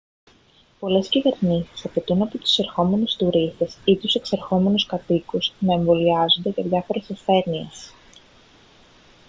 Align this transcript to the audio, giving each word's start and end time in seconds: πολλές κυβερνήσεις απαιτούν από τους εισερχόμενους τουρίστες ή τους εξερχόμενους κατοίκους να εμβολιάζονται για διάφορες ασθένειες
πολλές 0.79 1.09
κυβερνήσεις 1.09 1.85
απαιτούν 1.85 2.21
από 2.21 2.37
τους 2.37 2.49
εισερχόμενους 2.49 3.15
τουρίστες 3.15 3.77
ή 3.85 3.97
τους 3.97 4.15
εξερχόμενους 4.15 4.85
κατοίκους 4.85 5.53
να 5.59 5.73
εμβολιάζονται 5.73 6.49
για 6.49 6.63
διάφορες 6.63 7.11
ασθένειες 7.11 7.93